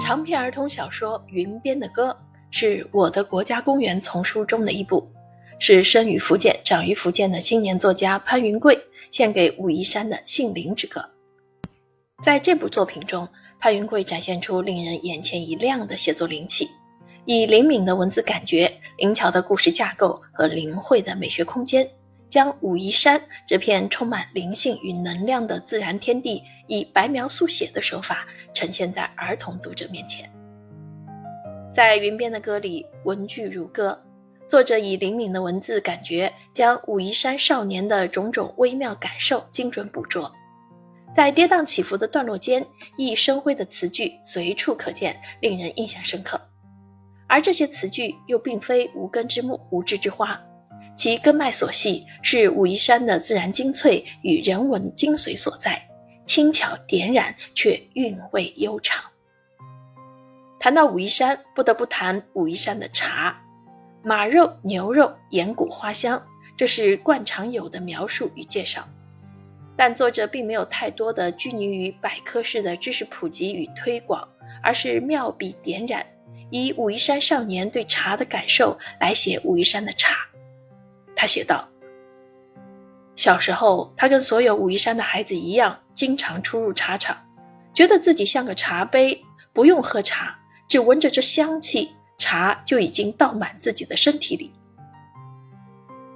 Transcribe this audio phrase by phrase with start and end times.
[0.00, 2.10] 长篇儿童小说《云边的歌》
[2.50, 5.08] 是我的国家公园丛书中的一部，
[5.58, 8.78] 是生于福建、长于福建的青年作家潘云贵
[9.10, 11.02] 献给武夷山的杏林之歌。
[12.22, 13.26] 在这部作品中，
[13.58, 16.68] 潘云贵展现出令人眼前一亮的写作灵气，
[17.24, 21.88] 以灵敏的文字感觉、灵巧的故事架构和灵慧的美学空间。
[22.34, 30.28] 将武夷山这片充满灵性与能量的自然天地，以白描速写的手法呈现在儿童读者面前。
[31.72, 33.96] 在云边的歌里，文句如歌，
[34.48, 40.28] 作者以灵敏的文字感觉，将武夷山少年的种种微妙感受精准捕捉。
[41.14, 42.66] 在跌宕起伏的段落间，
[42.98, 46.40] 熠熠生辉的词句随处可见，令人印象深刻。
[47.28, 50.36] 而这些词句又并非无根之木、无枝之花。
[50.96, 55.82] 其根脉所系，是武夷山的自然精粹与人文精髓所在，
[56.24, 59.02] 轻巧点染却韵味悠长。
[60.60, 63.36] 谈到武夷山，不得不谈武夷山的茶，
[64.02, 66.22] 马肉、牛肉、岩谷花香，
[66.56, 68.88] 这是惯常有的描述与介绍。
[69.76, 74.26] 但作者并没有太多的拘泥于百科式的知识普及与推广，
[74.62, 76.06] 而是妙笔点染，
[76.50, 80.23] 以武夷山少年对茶的感受来写武夷山的茶。
[81.24, 81.66] 他写道
[83.16, 87.16] ：“小时候，他跟所有武夷山的孩子一样，经常出入茶厂，
[87.72, 89.18] 觉得自己像个茶杯，
[89.54, 94.52] 不用喝茶，只闻着这香气，茶就已经倒满自己的身体里。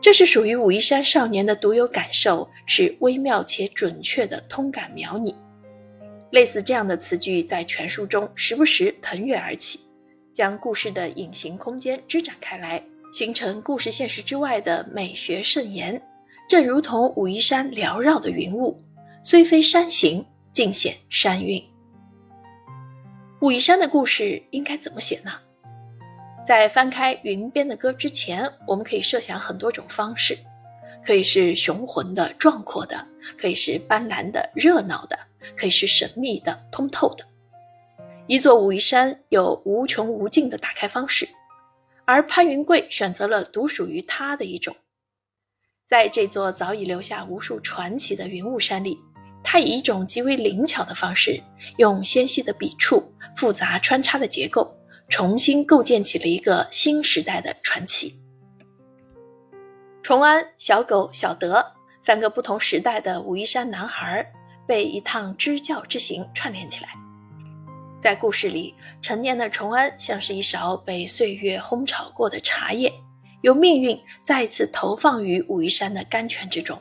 [0.00, 5.36] 这是属于武夷山少年的独有感受，是微妙且准确的通感描拟。
[6.32, 9.78] 类似这样的词句，在全书中时不时腾跃而起，
[10.34, 16.00] 将故事的隐形空间支展开来。”形成故事现实之外的美学盛宴，
[16.48, 18.82] 正如同武夷山缭绕的云雾，
[19.24, 21.62] 虽非山形，尽显山韵。
[23.40, 25.32] 武夷山的故事应该怎么写呢？
[26.46, 30.36] 在翻开《云边的歌》之前，我们可以设想很多种方式，
[31.04, 33.06] 可以是雄浑的、壮阔的，
[33.38, 35.18] 可以是斑斓的、热闹的，
[35.56, 37.24] 可以是神秘的、通透的。
[38.26, 41.28] 一座武夷山有无穷无尽的打开方式。
[42.06, 44.76] 而潘云贵选择了独属于他的一种，
[45.88, 48.96] 在这座早已留下无数传奇的云雾山里，
[49.42, 51.42] 他以一种极为灵巧的方式，
[51.78, 54.72] 用纤细的笔触、复杂穿插的结构，
[55.08, 58.20] 重新构建起了一个新时代的传奇。
[60.04, 64.24] 崇安、小狗、小德三个不同时代的武夷山男孩，
[64.64, 67.05] 被一趟支教之行串联起来。
[68.06, 68.72] 在故事里，
[69.02, 72.88] 成年的崇安像是一勺被岁月烘炒过的茶叶，
[73.40, 76.80] 由命运再次投放于武夷山的甘泉之中。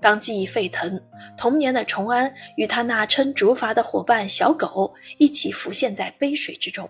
[0.00, 0.98] 当记忆沸腾，
[1.36, 6.88] 童年的崇安与他那称竹筏的伙伴小狗一起浮现在杯水之中。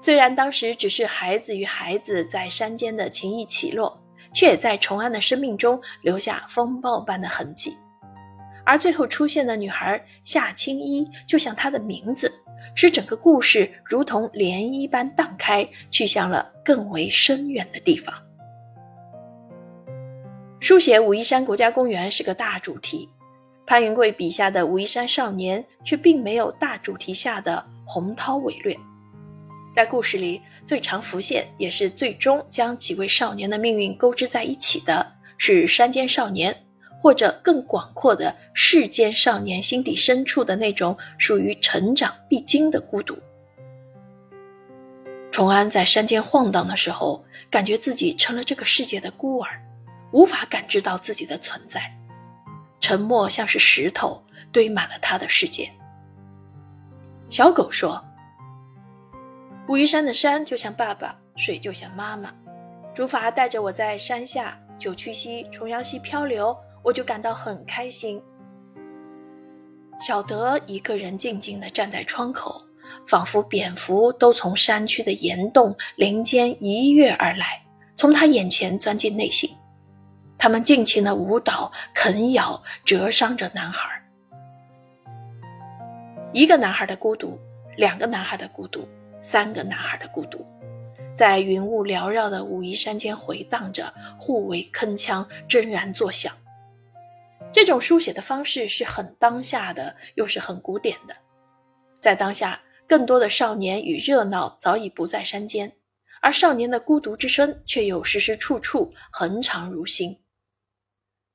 [0.00, 7.76] 虽然当时只是孩子与孩子在山间的情谊起落，却也在崇安的生命中留下风暴般的痕迹。
[8.68, 12.30] 而最后出现的女孩夏青衣，就像她的名字，
[12.74, 18.14] 使整个故事如同涟漪般荡开，去向了更为深远的地方。
[20.60, 23.08] 书写武夷山国家公园是个大主题，
[23.66, 28.76] 潘云贵笔下的武夷山少年却并没有大主题下的洪涛伟略。
[29.74, 36.54] 在故事里，最常浮现，也是最终将几位少年的命运勾织在一起的，是山间少年。
[37.08, 43.16] 或者更广阔的世间少年心底深处的那种属于成长必经的孤独。
[45.32, 49.58] 崇安在山间晃荡的时候，感觉自己成了这个世界的孤儿，
[50.12, 51.80] 无法感知到自己的存在，
[52.78, 55.72] 沉默像是石头堆满了他的世界。
[57.30, 58.04] 小狗说
[59.66, 62.30] ：“武夷山的山就像爸爸，水就像妈妈，
[62.94, 68.22] 竹筏带着我在山下九曲溪、重阳溪漂流。”我就感到很开心。
[70.00, 72.62] 小德一个人静静地站在窗口，
[73.06, 77.60] 仿佛蝙蝠都从山区的岩洞林间一跃而来，
[77.96, 79.50] 从他眼前钻进内心。
[80.38, 83.90] 他们尽情的舞蹈、啃咬、折伤着男孩。
[86.32, 87.36] 一个男孩的孤独，
[87.76, 88.86] 两个男孩的孤独，
[89.20, 90.46] 三个男孩的孤独，
[91.12, 96.32] 在云雾缭绕的武夷山间回荡着，互为铿锵，铮然作响。
[97.50, 101.16] 这种书写的方式是很当下的，又是很古典的。
[101.98, 105.72] 在当下，更多的少年与热闹早已不在山间，
[106.20, 110.18] 而少年的孤独之声却又时时处处恒常如新。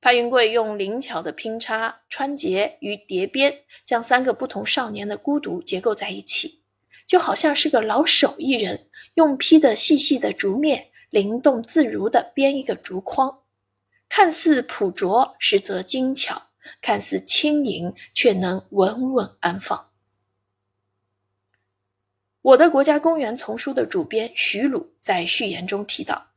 [0.00, 6.62] 潘云贵用灵巧的拼插、穿结与叠边，将三个不同少年的孤独结构在一起，
[7.06, 13.43] 就好像是个老手艺人用劈得细细的竹篾，灵动自如地编一个竹筐，
[14.16, 16.36] 看似朴拙，实则精巧；
[16.80, 19.90] 看似轻盈，却能稳稳安放。
[22.40, 26.28] 我的国家公园丛书的主编徐鲁在序言中提到。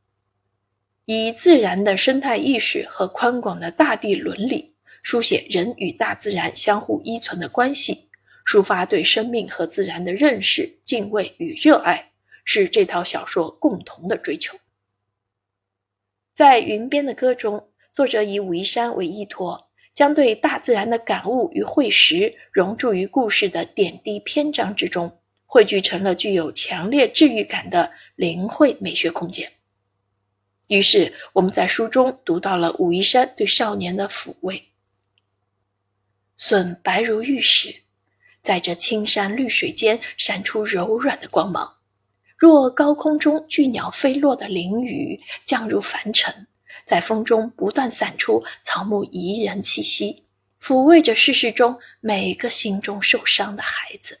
[1.04, 8.08] 以自然的生态意识和宽广的大地伦理，书写人与大自然相互依存的关系，
[8.44, 12.10] 抒发对生命和自然的认识、敬畏与热爱，
[12.44, 14.58] 是这套小说共同的追求。
[16.34, 17.67] 在《云边的歌》中，
[17.98, 29.52] 作者以武夷山为依托，将对大自然的感悟与会识融注于故事的点滴篇章之中，汇聚成了具有强烈治愈感的灵慧美学空间。
[30.68, 34.62] 于是，我们在书中读到了武夷山对少年的抚慰。
[36.36, 37.74] 笋白如玉石，
[38.44, 41.78] 在这青山绿水间闪出柔软的光芒，
[42.36, 46.46] 若高空中巨鸟飞落的凌雨降入凡尘，
[46.84, 50.24] 在风中不断散出草木宜人气息，
[50.60, 54.20] 抚慰着世事中每个心中受伤的孩子。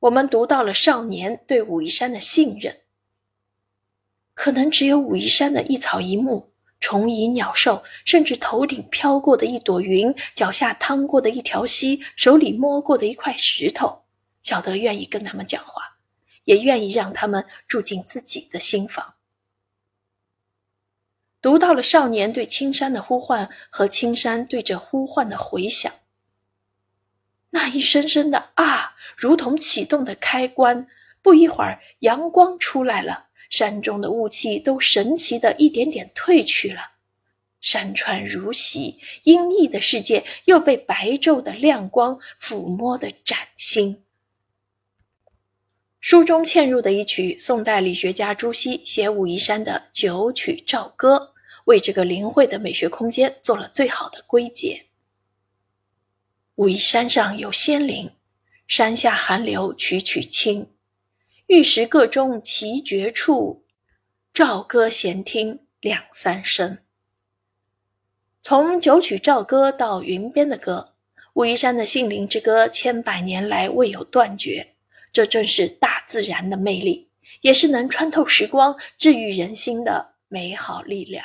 [0.00, 2.80] 我们读到了少年对武夷山的信任。
[4.32, 14.04] 可能只有武夷山的一草一木、虫蚁鸟兽，甚至头顶飘过的一朵云、脚下趟过的一条溪、手里摸过的一块石头，
[14.42, 15.98] 晓得愿意跟他们讲话，
[16.44, 19.12] 也愿意让他们住进自己的心房。
[21.42, 25.92] 读到了少年对青山的呼唤和青山对这呼唤的回响，
[27.50, 30.86] 那一声声的啊，如同启动的开关。
[31.22, 33.26] 不一会儿，阳光出来了。
[33.50, 36.92] 山中的雾气都神奇的一点点褪去了，
[37.60, 44.04] 山川如洗，阴翳的世界又被白昼的亮光抚摸的崭新。
[46.00, 51.16] 书中嵌入的一曲宋代理学家朱熹写武夷山的《九曲棹歌》，
[51.66, 54.86] 为这个灵慧的美学空间做了最好的归结。
[56.54, 58.10] 武夷山上有仙灵，
[58.66, 60.70] 山下寒流曲曲清。
[61.48, 63.64] 玉石各中奇绝处，
[64.32, 66.78] 棹歌闲听两三声。
[68.40, 70.94] 从九曲棹歌到云边的歌，
[71.34, 74.74] 武夷山的杏林之歌千百年来未有断绝。
[75.12, 77.08] 这正是大自然的魅力，
[77.40, 81.24] 也是能穿透时光、治愈人心的美好力量。